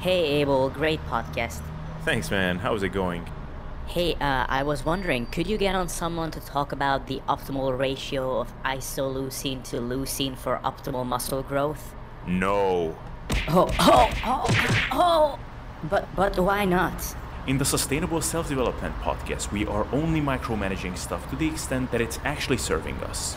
[0.00, 1.62] Hey Abel, great podcast.
[2.04, 2.58] Thanks, man.
[2.58, 3.26] How's it going?
[3.86, 7.76] Hey, uh, I was wondering, could you get on someone to talk about the optimal
[7.76, 11.94] ratio of isoleucine to leucine for optimal muscle growth?
[12.26, 12.94] No.
[13.48, 15.38] Oh, oh, oh, oh!
[15.88, 17.16] But, but why not?
[17.46, 22.00] In the Sustainable Self Development podcast, we are only micromanaging stuff to the extent that
[22.00, 23.34] it's actually serving us.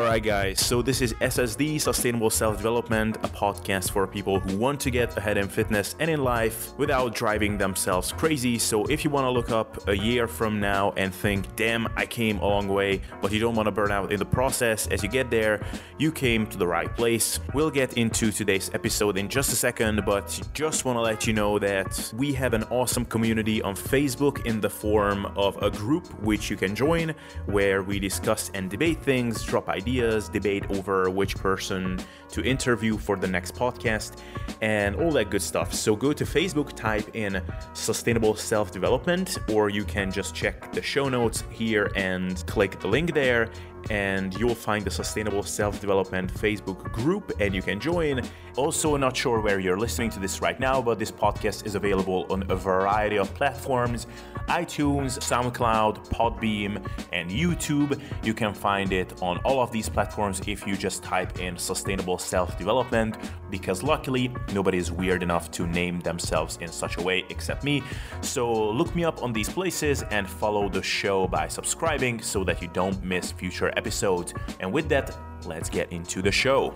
[0.00, 4.80] Alright, guys, so this is SSD Sustainable Self Development, a podcast for people who want
[4.80, 8.58] to get ahead in fitness and in life without driving themselves crazy.
[8.58, 12.06] So, if you want to look up a year from now and think, damn, I
[12.06, 15.02] came a long way, but you don't want to burn out in the process as
[15.02, 15.60] you get there,
[15.98, 17.38] you came to the right place.
[17.52, 21.34] We'll get into today's episode in just a second, but just want to let you
[21.34, 26.06] know that we have an awesome community on Facebook in the form of a group
[26.22, 31.10] which you can join where we discuss and debate things, drop ideas ideas, debate over
[31.10, 31.98] which person
[32.28, 34.18] to interview for the next podcast,
[34.60, 35.74] and all that good stuff.
[35.74, 37.42] So go to Facebook, type in
[37.74, 42.88] Sustainable Self Development, or you can just check the show notes here and click the
[42.88, 43.50] link there
[43.88, 48.20] and you'll find the Sustainable Self Development Facebook group and you can join.
[48.56, 52.26] Also, not sure where you're listening to this right now, but this podcast is available
[52.30, 54.06] on a variety of platforms
[54.48, 58.00] iTunes, SoundCloud, Podbean, and YouTube.
[58.24, 62.18] You can find it on all of these platforms if you just type in Sustainable
[62.18, 63.16] Self Development,
[63.48, 67.82] because luckily nobody is weird enough to name themselves in such a way except me.
[68.22, 72.60] So look me up on these places and follow the show by subscribing so that
[72.60, 74.34] you don't miss future episodes.
[74.58, 76.74] And with that, let's get into the show.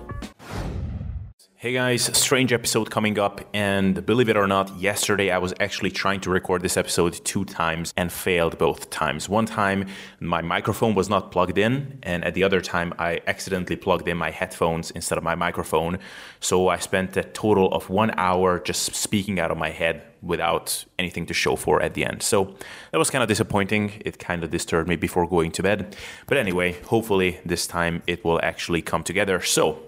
[1.65, 5.93] Hey guys, strange episode coming up, and believe it or not, yesterday I was actually
[5.93, 9.31] trying to record this episode two times and failed both times.
[9.31, 9.87] One time
[10.21, 14.19] my microphone was not plugged in, and at the other time I accidentally plugged in
[14.19, 16.01] my headphones instead of my microphone.
[16.39, 20.85] So I spent a total of one hour just speaking out of my head without
[20.99, 22.23] anything to show for at the end.
[22.23, 22.57] So
[22.93, 24.03] that was kind of disappointing.
[24.05, 25.97] It kind of disturbed me before going to bed.
[26.27, 29.41] But anyway, hopefully this time it will actually come together.
[29.41, 29.83] So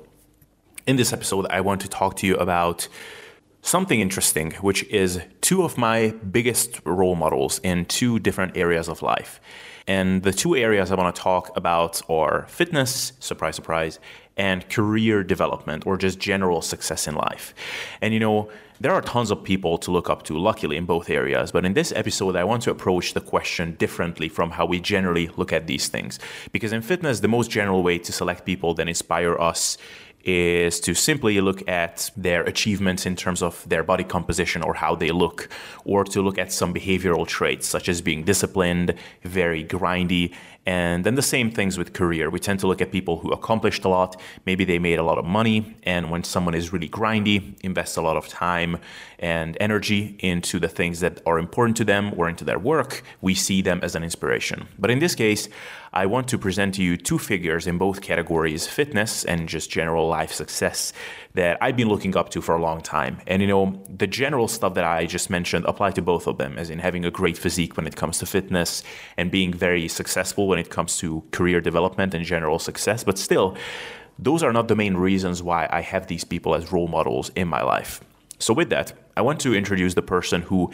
[0.87, 2.89] in this episode, I want to talk to you about
[3.63, 9.03] something interesting, which is two of my biggest role models in two different areas of
[9.03, 9.41] life.
[9.89, 13.99] And the two areas I want to talk about are fitness, surprise, surprise,
[14.37, 17.55] and career development or just general success in life.
[18.01, 21.09] And you know, there are tons of people to look up to, luckily, in both
[21.09, 21.51] areas.
[21.51, 25.31] But in this episode, I want to approach the question differently from how we generally
[25.37, 26.19] look at these things.
[26.53, 29.79] Because in fitness, the most general way to select people that inspire us
[30.27, 34.95] is to simply look at their achievements in terms of their body composition or how
[34.95, 35.49] they look,
[35.85, 40.35] or to look at some behavioral traits such as being disciplined, very grindy,
[40.67, 42.29] and then the same things with career.
[42.29, 44.21] We tend to look at people who accomplished a lot.
[44.45, 45.77] Maybe they made a lot of money.
[45.85, 48.79] And when someone is really grindy, invests a lot of time
[49.19, 53.35] and energy into the things that are important to them or into their work, we
[53.35, 54.67] see them as an inspiration.
[54.79, 55.49] But in this case,
[55.93, 60.07] I want to present to you two figures in both categories fitness and just general
[60.09, 60.93] life success
[61.33, 63.19] that I've been looking up to for a long time.
[63.27, 66.59] And you know, the general stuff that I just mentioned apply to both of them,
[66.59, 68.83] as in having a great physique when it comes to fitness
[69.17, 73.05] and being very successful when it comes to career development and general success.
[73.05, 73.57] But still,
[74.19, 77.47] those are not the main reasons why I have these people as role models in
[77.47, 78.01] my life.
[78.39, 80.73] So, with that, I want to introduce the person who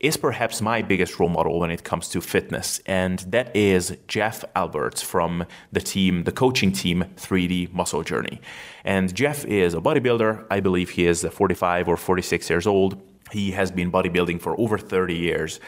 [0.00, 4.44] is perhaps my biggest role model when it comes to fitness, and that is Jeff
[4.54, 8.38] Alberts from the team, the coaching team 3D Muscle Journey.
[8.84, 10.44] And Jeff is a bodybuilder.
[10.50, 13.00] I believe he is 45 or 46 years old.
[13.30, 15.60] He has been bodybuilding for over 30 years.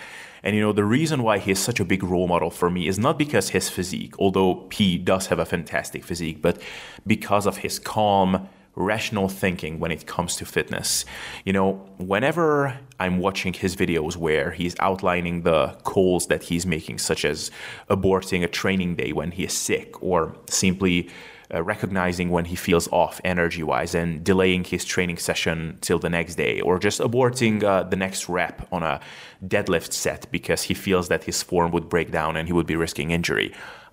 [0.44, 2.86] And you know, the reason why he is such a big role model for me
[2.86, 6.60] is not because his physique, although he does have a fantastic physique, but
[7.06, 11.04] because of his calm, rational thinking when it comes to fitness.
[11.44, 16.98] You know, whenever I'm watching his videos where he's outlining the calls that he's making,
[16.98, 17.50] such as
[17.88, 21.08] aborting a training day when he is sick, or simply
[21.52, 26.08] uh, recognizing when he feels off energy wise and delaying his training session till the
[26.08, 29.00] next day, or just aborting uh, the next rep on a
[29.46, 32.76] deadlift set because he feels that his form would break down and he would be
[32.76, 33.52] risking injury.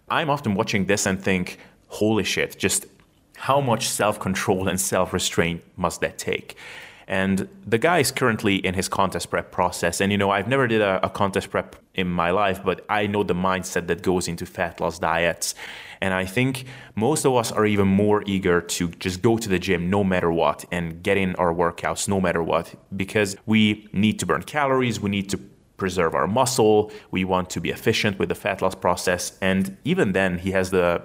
[0.10, 2.86] I'm often watching this and think, holy shit, just
[3.38, 6.56] how much self control and self restraint must that take?
[7.12, 10.00] And the guy is currently in his contest prep process.
[10.00, 13.06] And you know, I've never did a, a, contest prep in my life, but I
[13.06, 15.54] know the mindset that goes into fat loss diets.
[16.00, 16.64] And I think
[16.96, 20.32] most of us are even more eager to just go to the gym no matter
[20.32, 25.02] what and get in our workouts no matter what, because we need to burn calories,
[25.02, 25.38] we need to
[25.76, 29.38] preserve our muscle, we want to be efficient with the fat loss process.
[29.42, 31.02] And even then, he has the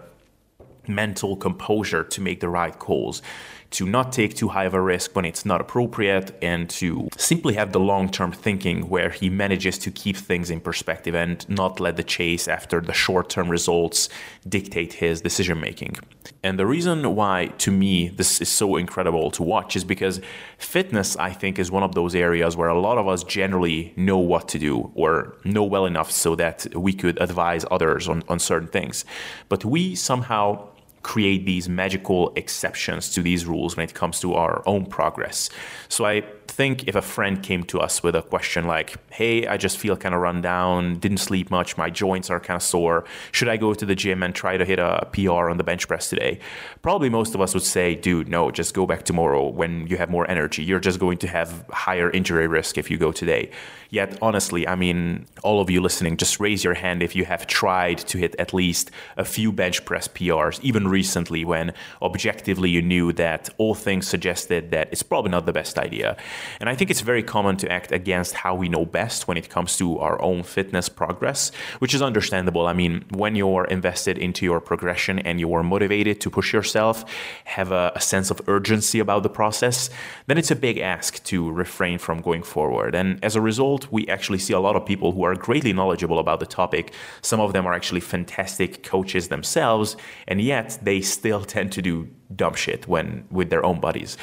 [0.87, 3.23] mental composure to make the right calls.
[3.71, 7.55] To not take too high of a risk when it's not appropriate, and to simply
[7.55, 11.81] have the long term thinking where he manages to keep things in perspective and not
[11.81, 14.09] let the chase after the short term results
[14.49, 15.97] dictate his decision making.
[16.43, 20.21] And the reason why, to me, this is so incredible to watch is because
[20.59, 24.19] fitness, I think, is one of those areas where a lot of us generally know
[24.19, 28.39] what to do or know well enough so that we could advise others on, on
[28.39, 29.05] certain things.
[29.49, 30.69] But we somehow
[31.07, 35.49] create these magical exceptions to these rules when it comes to our own progress.
[35.89, 39.57] So I think if a friend came to us with a question like, hey, I
[39.57, 43.05] just feel kind of run down, didn't sleep much, my joints are kind of sore,
[43.33, 45.87] should I go to the gym and try to hit a PR on the bench
[45.89, 46.39] press today?
[46.83, 50.11] Probably most of us would say, dude, no, just go back tomorrow when you have
[50.11, 50.63] more energy.
[50.63, 53.51] You're just going to have higher injury risk if you go today.
[53.91, 57.47] Yet, honestly, I mean, all of you listening, just raise your hand if you have
[57.47, 61.73] tried to hit at least a few bench press PRs, even recently, when
[62.03, 66.17] objectively you knew that all things suggested that it's probably not the best idea.
[66.61, 69.49] And I think it's very common to act against how we know best when it
[69.49, 72.67] comes to our own fitness progress, which is understandable.
[72.67, 77.05] I mean, when you're invested into your progression and you're motivated to push yourself,
[77.45, 79.91] have a, a sense of urgency about the process,
[80.27, 82.95] then it's a big ask to refrain from going forward.
[82.95, 86.19] And as a result, we actually see a lot of people who are greatly knowledgeable
[86.19, 86.93] about the topic.
[87.23, 89.97] Some of them are actually fantastic coaches themselves,
[90.29, 94.17] and yet they still tend to do dumb shit when with their own bodies.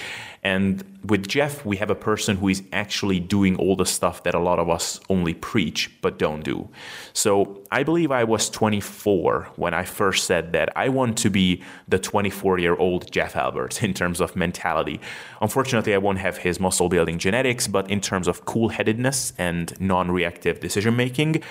[0.44, 4.36] And with Jeff, we have a person who is actually doing all the stuff that
[4.36, 6.70] a lot of us only preach but don't do.
[7.14, 11.64] So I believe I was 24 when I first said that I want to be
[11.88, 15.00] the 24 year old Jeff Alberts in terms of mentality.
[15.42, 19.80] Unfortunately, I won't have his muscle building genetics, but in terms of cool headedness and
[19.80, 21.42] non reactive decision making,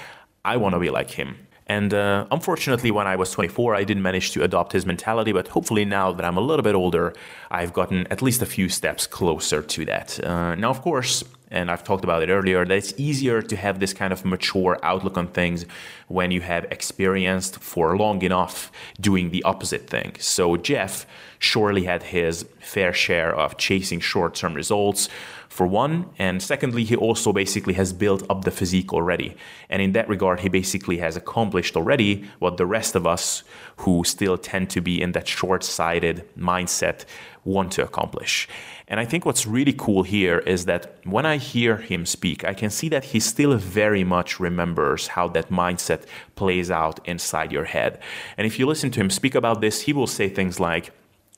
[0.44, 1.36] I want to be like him.
[1.66, 5.32] And uh, unfortunately, when I was 24, I didn't manage to adopt his mentality.
[5.32, 7.14] But hopefully, now that I'm a little bit older,
[7.50, 10.22] I've gotten at least a few steps closer to that.
[10.22, 13.78] Uh, now, of course, and I've talked about it earlier, that it's easier to have
[13.78, 15.66] this kind of mature outlook on things
[16.08, 20.16] when you have experienced for long enough doing the opposite thing.
[20.18, 21.06] So, Jeff
[21.38, 25.08] surely had his fair share of chasing short term results
[25.52, 26.06] for one.
[26.18, 29.36] And secondly, he also basically has built up the physique already.
[29.68, 33.44] And in that regard, he basically has accomplished already what the rest of us
[33.76, 37.04] who still tend to be in that short sighted mindset
[37.44, 38.48] want to accomplish.
[38.88, 42.54] And I think what's really cool here is that when I hear him speak, I
[42.54, 46.04] can see that he still very much remembers how that mindset
[46.34, 48.00] plays out inside your head.
[48.38, 50.92] And if you listen to him speak about this, he will say things like,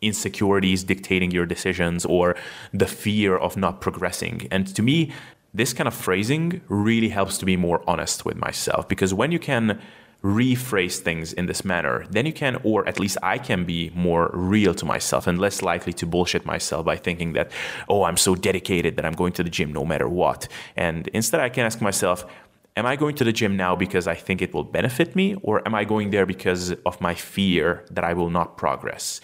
[0.04, 2.36] insecurities dictating your decisions or
[2.72, 4.48] the fear of not progressing.
[4.50, 5.12] And to me,
[5.52, 9.38] this kind of phrasing really helps to be more honest with myself because when you
[9.38, 9.80] can
[10.24, 14.30] rephrase things in this manner, then you can, or at least I can be more
[14.32, 17.52] real to myself and less likely to bullshit myself by thinking that,
[17.90, 20.48] oh, I'm so dedicated that I'm going to the gym no matter what.
[20.76, 22.24] And instead, I can ask myself,
[22.74, 25.62] am I going to the gym now because I think it will benefit me, or
[25.66, 29.20] am I going there because of my fear that I will not progress?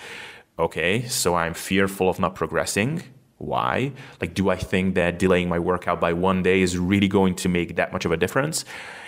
[0.60, 3.02] Okay, so I'm fearful of not progressing.
[3.38, 3.92] Why?
[4.20, 7.48] Like, do I think that delaying my workout by one day is really going to
[7.48, 8.66] make that much of a difference?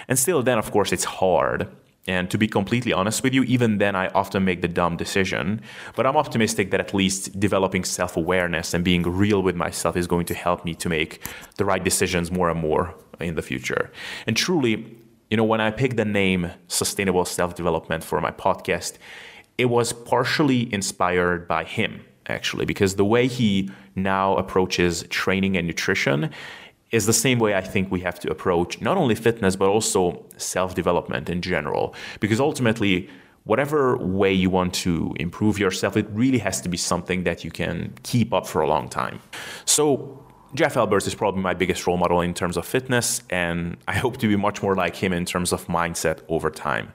[0.08, 1.68] And still, then, of course, it's hard.
[2.06, 5.60] And to be completely honest with you, even then, I often make the dumb decision.
[5.94, 10.06] But I'm optimistic that at least developing self awareness and being real with myself is
[10.06, 11.20] going to help me to make
[11.58, 13.92] the right decisions more and more in the future.
[14.26, 14.96] And truly,
[15.28, 18.96] you know, when I picked the name Sustainable Self Development for my podcast,
[19.62, 25.68] it was partially inspired by him, actually, because the way he now approaches training and
[25.68, 26.30] nutrition
[26.90, 30.26] is the same way I think we have to approach not only fitness, but also
[30.36, 31.94] self development in general.
[32.18, 33.08] Because ultimately,
[33.44, 37.52] whatever way you want to improve yourself, it really has to be something that you
[37.52, 39.20] can keep up for a long time.
[39.64, 40.18] So,
[40.54, 44.16] Jeff Alberts is probably my biggest role model in terms of fitness, and I hope
[44.18, 46.92] to be much more like him in terms of mindset over time.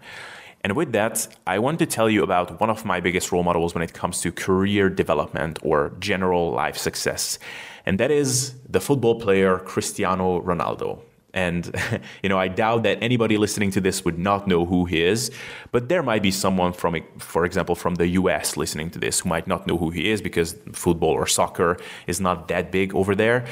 [0.68, 3.74] And with that, I want to tell you about one of my biggest role models
[3.74, 7.40] when it comes to career development or general life success.
[7.86, 11.00] And that is the football player Cristiano Ronaldo.
[11.34, 11.74] And,
[12.22, 15.32] you know, I doubt that anybody listening to this would not know who he is,
[15.72, 19.30] but there might be someone from, for example, from the US listening to this who
[19.30, 23.16] might not know who he is because football or soccer is not that big over
[23.16, 23.46] there.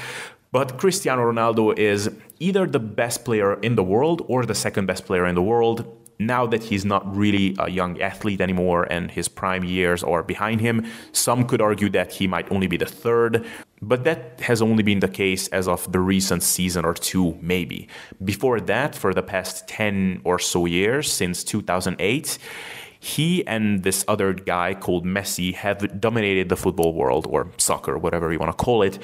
[0.52, 5.06] But Cristiano Ronaldo is either the best player in the world or the second best
[5.06, 9.28] player in the world now that he's not really a young athlete anymore and his
[9.28, 13.46] prime years are behind him, some could argue that he might only be the third,
[13.82, 17.88] but that has only been the case as of the recent season or two, maybe.
[18.24, 22.38] Before that, for the past 10 or so years, since 2008,
[23.00, 28.32] he and this other guy called Messi have dominated the football world or soccer, whatever
[28.32, 28.98] you want to call it,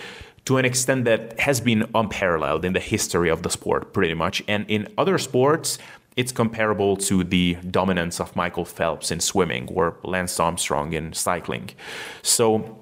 [0.46, 4.42] to an extent that has been unparalleled in the history of the sport, pretty much.
[4.48, 5.78] And in other sports,
[6.16, 11.70] it's comparable to the dominance of Michael Phelps in swimming or Lance Armstrong in cycling.
[12.22, 12.78] So,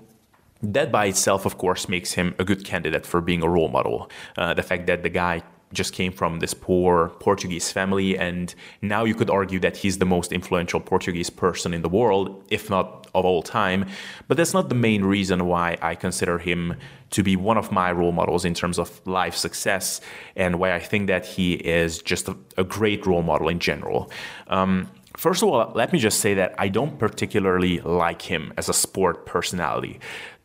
[0.61, 4.09] that by itself, of course, makes him a good candidate for being a role model.
[4.37, 5.41] Uh, the fact that the guy
[5.73, 10.05] just came from this poor Portuguese family, and now you could argue that he's the
[10.05, 13.85] most influential Portuguese person in the world, if not of all time.
[14.27, 16.75] But that's not the main reason why I consider him
[17.11, 20.01] to be one of my role models in terms of life success,
[20.35, 24.11] and why I think that he is just a, a great role model in general.
[24.47, 28.69] Um, First of all, let me just say that I don't particularly like him as
[28.69, 29.99] a sport personality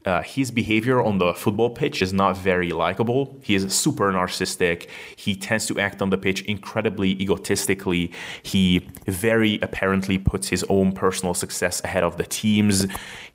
[0.04, 3.38] uh, his behavior on the football pitch is not very likable.
[3.42, 4.88] He is super narcissistic.
[5.16, 8.12] He tends to act on the pitch incredibly egotistically.
[8.42, 12.86] He very apparently puts his own personal success ahead of the team's.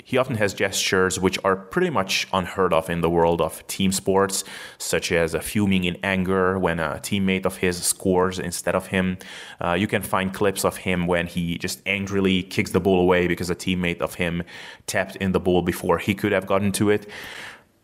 [0.10, 3.92] He often has gestures which are pretty much unheard of in the world of team
[3.92, 4.44] sports,
[4.80, 9.20] such as fuming in anger when a teammate of his scores instead of him.
[9.64, 13.28] Uh, you can find clips of him when he just angrily kicks the ball away
[13.28, 14.42] because a teammate of him
[14.88, 17.08] tapped in the ball before he could have gotten to it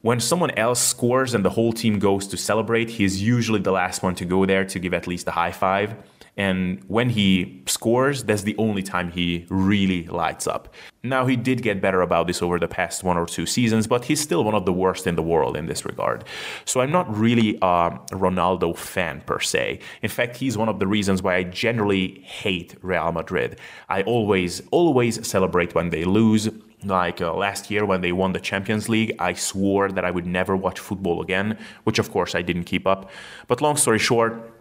[0.02, 3.72] when someone else scores and the whole team goes to celebrate, he is usually the
[3.72, 5.96] last one to go there to give at least a high five.
[6.38, 10.74] And when he scores, that's the only time he really lights up.
[11.02, 14.06] Now, he did get better about this over the past one or two seasons, but
[14.06, 16.26] he's still one of the worst in the world in this regard.
[16.66, 19.80] So I'm not really a Ronaldo fan per se.
[20.02, 23.60] In fact, he's one of the reasons why I generally hate Real Madrid.
[23.88, 26.50] I always, always celebrate when they lose
[26.84, 30.28] like uh, last year when they won the Champions League, I swore that I would
[30.28, 33.10] never watch football again, which of course I didn't keep up.
[33.48, 34.55] But long story short,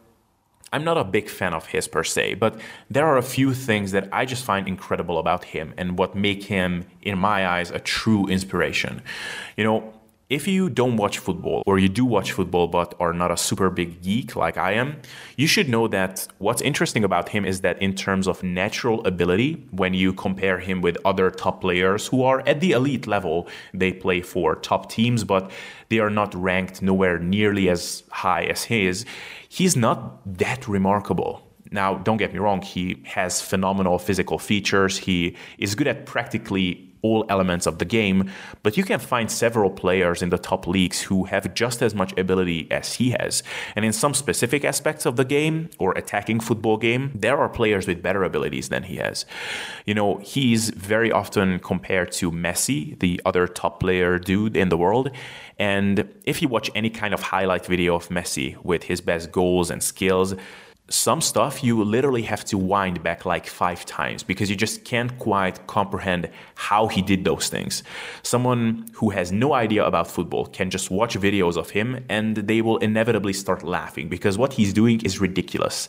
[0.74, 2.58] I'm not a big fan of his per se, but
[2.90, 6.42] there are a few things that I just find incredible about him and what make
[6.42, 9.00] him, in my eyes, a true inspiration.
[9.56, 9.94] You know,
[10.34, 13.70] if you don't watch football or you do watch football but are not a super
[13.70, 15.00] big geek like I am,
[15.36, 19.64] you should know that what's interesting about him is that in terms of natural ability,
[19.70, 23.92] when you compare him with other top players who are at the elite level, they
[23.92, 25.52] play for top teams, but
[25.88, 29.04] they are not ranked nowhere nearly as high as his,
[29.48, 31.48] he's not that remarkable.
[31.70, 34.98] Now, don't get me wrong, he has phenomenal physical features.
[34.98, 38.30] He is good at practically all elements of the game,
[38.62, 42.18] but you can find several players in the top leagues who have just as much
[42.18, 43.42] ability as he has.
[43.76, 47.86] And in some specific aspects of the game or attacking football game, there are players
[47.86, 49.26] with better abilities than he has.
[49.84, 54.78] You know, he's very often compared to Messi, the other top player dude in the
[54.78, 55.10] world.
[55.58, 59.70] And if you watch any kind of highlight video of Messi with his best goals
[59.70, 60.34] and skills,
[60.90, 65.18] some stuff you literally have to wind back like five times because you just can't
[65.18, 67.82] quite comprehend how he did those things.
[68.22, 72.60] Someone who has no idea about football can just watch videos of him and they
[72.60, 75.88] will inevitably start laughing because what he's doing is ridiculous.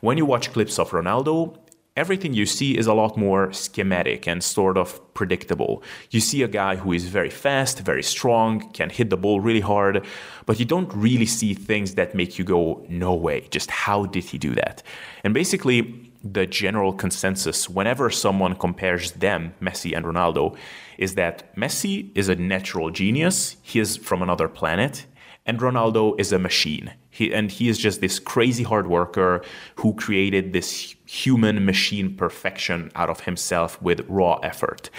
[0.00, 1.58] When you watch clips of Ronaldo,
[1.96, 5.82] everything you see is a lot more schematic and sort of predictable.
[6.10, 9.60] You see a guy who is very fast, very strong, can hit the ball really
[9.60, 10.04] hard,
[10.46, 14.24] but you don't really see things that make you go, no way, just how did
[14.24, 14.82] he do that?
[15.24, 20.56] And basically, the general consensus whenever someone compares them, Messi and Ronaldo,
[20.98, 25.06] is that Messi is a natural genius, he is from another planet,
[25.46, 26.92] and Ronaldo is a machine.
[27.08, 29.42] He, and he is just this crazy hard worker
[29.76, 34.90] who created this human machine perfection out of himself with raw effort.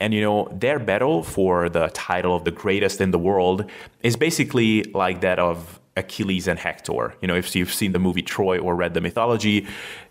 [0.00, 3.70] And you know, their battle for the title of the greatest in the world
[4.02, 7.14] is basically like that of Achilles and Hector.
[7.20, 9.66] You know, if you've seen the movie Troy or read the mythology,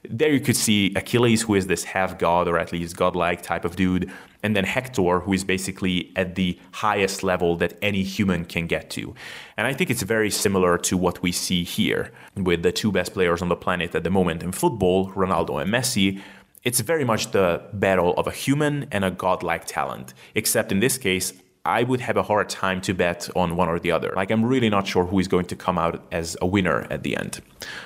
[0.07, 3.65] there you could see Achilles, who is this half god or at least godlike type
[3.65, 4.11] of dude,
[4.43, 8.89] and then Hector, who is basically at the highest level that any human can get
[8.91, 9.15] to.
[9.57, 13.13] And I think it's very similar to what we see here with the two best
[13.13, 16.21] players on the planet at the moment in football, Ronaldo and Messi.
[16.63, 20.97] It's very much the battle of a human and a godlike talent, except in this
[20.97, 21.33] case,
[21.67, 24.13] I would have a hard time to bet on one or the other.
[24.15, 27.03] Like, I'm really not sure who is going to come out as a winner at
[27.03, 27.41] the end.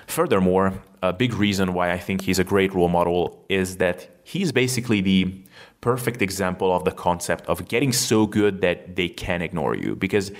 [0.05, 4.51] Furthermore, a big reason why I think he's a great role model is that he's
[4.51, 5.33] basically the
[5.81, 10.31] perfect example of the concept of getting so good that they can ignore you because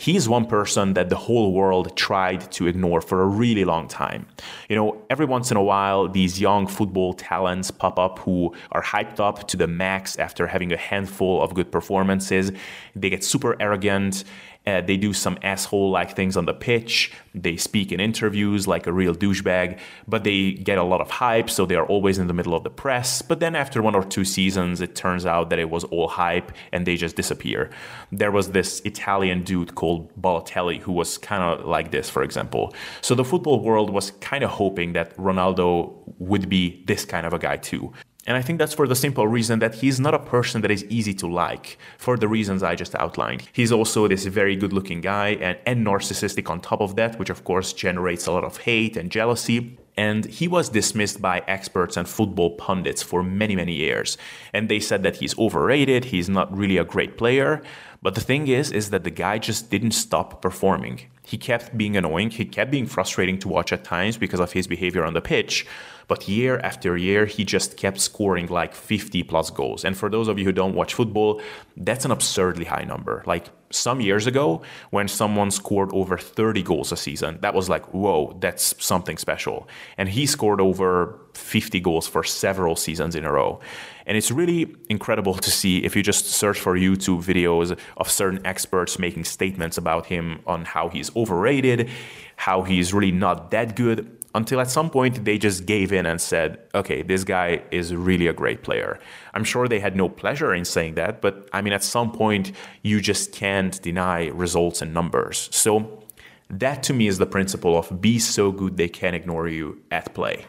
[0.00, 4.26] he's one person that the whole world tried to ignore for a really long time.
[4.70, 8.82] You know, every once in a while, these young football talents pop up who are
[8.82, 12.50] hyped up to the max after having a handful of good performances.
[12.96, 14.24] They get super arrogant
[14.66, 17.12] Uh, they do some asshole like things on the pitch.
[17.34, 21.48] They speak in interviews like a real douchebag, but they get a lot of hype,
[21.48, 23.22] so they are always in the middle of the press.
[23.22, 26.52] But then after one or two seasons, it turns out that it was all hype
[26.72, 27.70] and they just disappear.
[28.12, 32.74] There was this Italian dude called Balotelli who was kind of like this, for example.
[33.00, 37.32] So the football world was kind of hoping that Ronaldo would be this kind of
[37.32, 37.92] a guy too.
[38.26, 40.84] And I think that's for the simple reason that he's not a person that is
[40.84, 43.48] easy to like, for the reasons I just outlined.
[43.52, 47.30] He's also this very good looking guy and, and narcissistic on top of that, which
[47.30, 49.78] of course generates a lot of hate and jealousy.
[49.96, 54.18] And he was dismissed by experts and football pundits for many, many years.
[54.52, 57.62] And they said that he's overrated, he's not really a great player.
[58.02, 61.10] But the thing is, is that the guy just didn't stop performing.
[61.22, 64.66] He kept being annoying, he kept being frustrating to watch at times because of his
[64.66, 65.66] behavior on the pitch.
[66.10, 69.84] But year after year, he just kept scoring like 50 plus goals.
[69.84, 71.40] And for those of you who don't watch football,
[71.76, 73.22] that's an absurdly high number.
[73.26, 77.94] Like some years ago, when someone scored over 30 goals a season, that was like,
[77.94, 79.68] whoa, that's something special.
[79.96, 83.60] And he scored over 50 goals for several seasons in a row.
[84.04, 88.44] And it's really incredible to see if you just search for YouTube videos of certain
[88.44, 91.88] experts making statements about him on how he's overrated,
[92.34, 96.20] how he's really not that good until at some point they just gave in and
[96.20, 98.98] said, okay, this guy is really a great player.
[99.34, 102.52] I'm sure they had no pleasure in saying that, but I mean, at some point,
[102.82, 105.48] you just can't deny results and numbers.
[105.52, 106.04] So
[106.48, 110.14] that to me is the principle of be so good they can't ignore you at
[110.14, 110.46] play.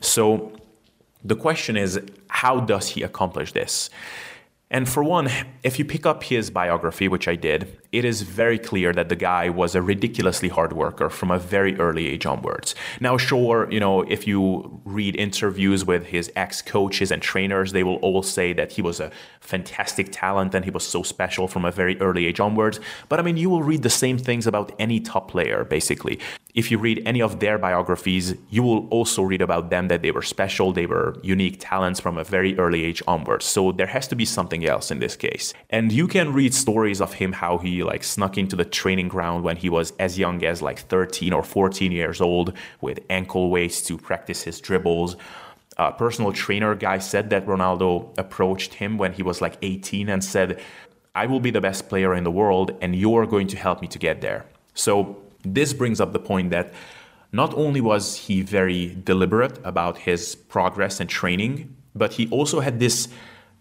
[0.00, 0.52] So
[1.24, 3.90] the question is, how does he accomplish this?
[4.70, 5.30] And for one,
[5.62, 9.16] if you pick up his biography, which I did, it is very clear that the
[9.16, 12.74] guy was a ridiculously hard worker from a very early age onwards.
[13.00, 17.84] Now, sure, you know, if you read interviews with his ex coaches and trainers, they
[17.84, 19.10] will all say that he was a
[19.40, 22.80] fantastic talent and he was so special from a very early age onwards.
[23.08, 26.18] But I mean, you will read the same things about any top player, basically.
[26.54, 30.10] If you read any of their biographies, you will also read about them that they
[30.10, 33.44] were special, they were unique talents from a very early age onwards.
[33.44, 35.52] So there has to be something else in this case.
[35.70, 39.44] And you can read stories of him how he like snuck into the training ground
[39.44, 43.80] when he was as young as like 13 or 14 years old with ankle weights
[43.82, 45.16] to practice his dribbles.
[45.78, 50.22] A personal trainer guy said that Ronaldo approached him when he was like 18 and
[50.22, 50.60] said,
[51.14, 53.88] I will be the best player in the world and you're going to help me
[53.88, 54.46] to get there.
[54.74, 56.74] So this brings up the point that
[57.32, 62.80] not only was he very deliberate about his progress and training, but he also had
[62.80, 63.08] this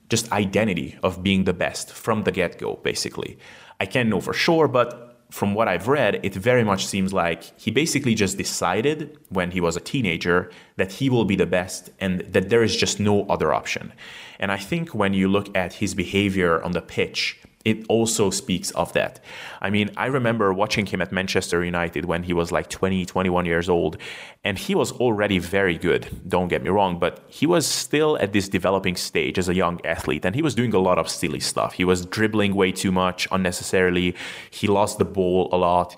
[0.09, 3.37] just identity of being the best from the get go, basically.
[3.79, 7.43] I can't know for sure, but from what I've read, it very much seems like
[7.59, 11.89] he basically just decided when he was a teenager that he will be the best
[11.99, 13.91] and that there is just no other option.
[14.39, 18.69] And I think when you look at his behavior on the pitch, it also speaks
[18.71, 19.19] of that.
[19.59, 23.45] I mean, I remember watching him at Manchester United when he was like 20, 21
[23.45, 23.97] years old,
[24.43, 28.31] and he was already very good, don't get me wrong, but he was still at
[28.33, 31.39] this developing stage as a young athlete, and he was doing a lot of silly
[31.39, 31.73] stuff.
[31.73, 34.15] He was dribbling way too much unnecessarily,
[34.51, 35.95] he lost the ball a lot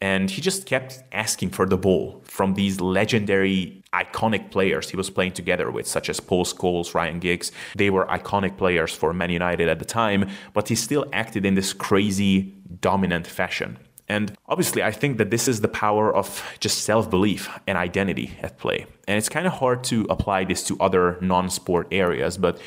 [0.00, 5.10] and he just kept asking for the ball from these legendary iconic players he was
[5.10, 7.52] playing together with such as Paul Scholes, Ryan Giggs.
[7.76, 11.54] They were iconic players for Man United at the time, but he still acted in
[11.54, 13.78] this crazy dominant fashion.
[14.08, 18.32] And obviously, I think that this is the power of just self belief and identity
[18.40, 18.86] at play.
[19.06, 22.60] And it's kind of hard to apply this to other non sport areas, but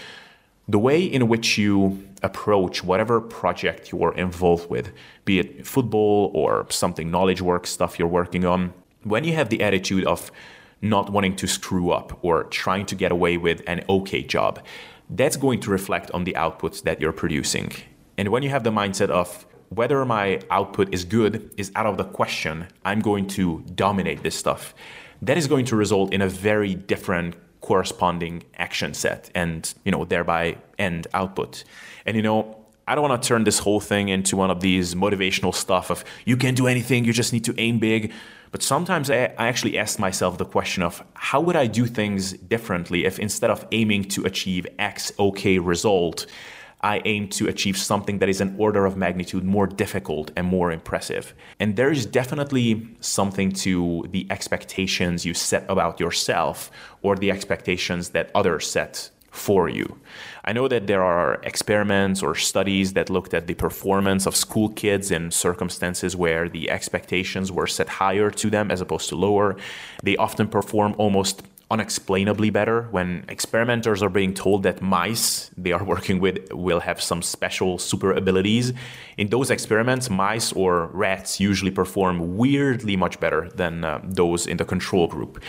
[0.67, 4.91] the way in which you approach whatever project you are involved with,
[5.25, 9.61] be it football or something knowledge work stuff you're working on, when you have the
[9.61, 10.31] attitude of
[10.89, 14.63] not wanting to screw up or trying to get away with an okay job,
[15.09, 17.71] that's going to reflect on the outputs that you're producing.
[18.17, 21.97] And when you have the mindset of whether my output is good is out of
[21.97, 24.73] the question, I'm going to dominate this stuff.
[25.21, 30.05] That is going to result in a very different corresponding action set and you know
[30.05, 31.63] thereby end output
[32.05, 34.93] and you know I don't want to turn this whole thing into one of these
[34.93, 38.13] motivational stuff of you can do anything, you just need to aim big.
[38.51, 42.33] But sometimes I, I, actually ask myself the question of how would I do things
[42.33, 46.25] differently if instead of aiming to achieve X okay result,
[46.81, 50.71] I aim to achieve something that is an order of magnitude more difficult and more
[50.71, 51.33] impressive.
[51.59, 56.69] And there is definitely something to the expectations you set about yourself
[57.01, 59.97] or the expectations that others set for you.
[60.43, 64.69] I know that there are experiments or studies that looked at the performance of school
[64.69, 69.55] kids in circumstances where the expectations were set higher to them as opposed to lower.
[70.03, 75.83] They often perform almost unexplainably better when experimenters are being told that mice they are
[75.93, 78.71] working with will have some special super abilities
[79.17, 84.57] in those experiments mice or rats usually perform weirdly much better than uh, those in
[84.57, 85.43] the control group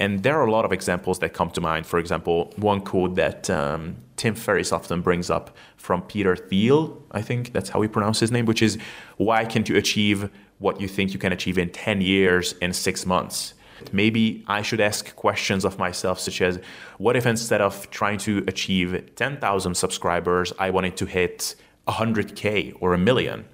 [0.00, 3.14] and there are a lot of examples that come to mind for example one quote
[3.14, 7.88] that um, tim ferriss often brings up from peter thiel i think that's how we
[7.88, 8.78] pronounce his name which is
[9.16, 13.04] why can't you achieve what you think you can achieve in 10 years in six
[13.04, 13.54] months
[13.92, 16.58] Maybe I should ask questions of myself, such as
[16.98, 21.54] what if instead of trying to achieve 10,000 subscribers, I wanted to hit
[21.88, 23.44] 100K or a million?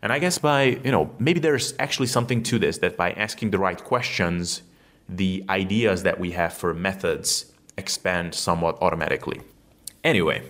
[0.00, 3.50] And I guess by, you know, maybe there's actually something to this that by asking
[3.50, 4.62] the right questions,
[5.08, 9.40] the ideas that we have for methods expand somewhat automatically.
[10.04, 10.42] Anyway,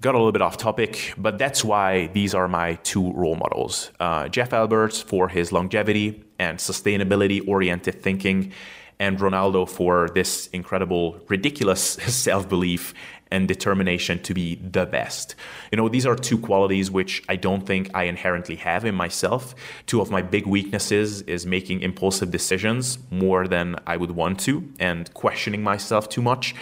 [0.00, 3.90] got a little bit off topic, but that's why these are my two role models.
[4.00, 8.52] Uh, Jeff Alberts for his longevity and sustainability oriented thinking,
[8.98, 11.82] and Ronaldo for this incredible, ridiculous
[12.24, 12.94] self belief
[13.32, 15.34] and determination to be the best.
[15.72, 19.54] You know, these are two qualities which I don't think I inherently have in myself.
[19.86, 24.70] Two of my big weaknesses is making impulsive decisions more than I would want to
[24.78, 26.54] and questioning myself too much.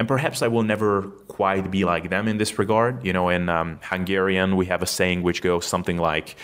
[0.00, 3.04] And perhaps I will never quite be like them in this regard.
[3.04, 6.36] You know, in um, Hungarian, we have a saying which goes something like,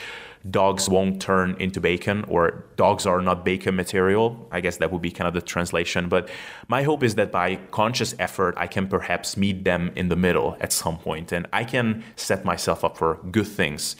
[0.50, 4.46] dogs won't turn into bacon or dogs are not bacon material.
[4.52, 6.10] I guess that would be kind of the translation.
[6.10, 6.28] But
[6.68, 10.58] my hope is that by conscious effort, I can perhaps meet them in the middle
[10.60, 13.96] at some point and I can set myself up for good things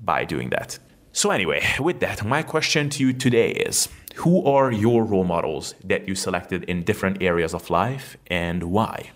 [0.00, 0.78] by doing that.
[1.12, 5.74] So, anyway, with that, my question to you today is Who are your role models
[5.84, 9.10] that you selected in different areas of life and why?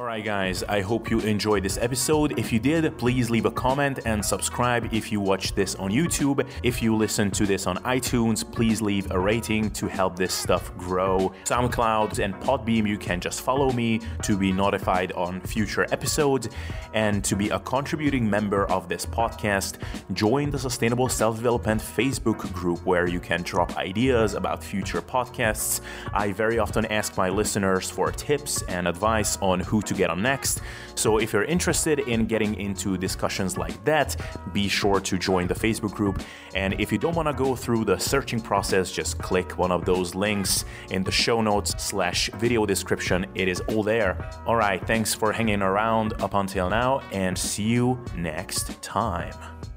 [0.00, 2.38] Alright guys, I hope you enjoyed this episode.
[2.38, 6.48] If you did, please leave a comment and subscribe if you watch this on YouTube.
[6.62, 10.74] If you listen to this on iTunes, please leave a rating to help this stuff
[10.78, 11.34] grow.
[11.44, 16.48] SoundCloud and Podbean, you can just follow me to be notified on future episodes
[16.94, 19.82] and to be a contributing member of this podcast.
[20.14, 25.82] Join the Sustainable Self-Development Facebook group where you can drop ideas about future podcasts.
[26.14, 30.08] I very often ask my listeners for tips and advice on who to to get
[30.08, 30.60] on next.
[30.94, 34.16] So if you're interested in getting into discussions like that,
[34.52, 36.22] be sure to join the Facebook group.
[36.54, 39.84] And if you don't want to go through the searching process, just click one of
[39.84, 43.26] those links in the show notes slash video description.
[43.34, 44.12] It is all there.
[44.46, 49.69] All right, thanks for hanging around up until now, and see you next time.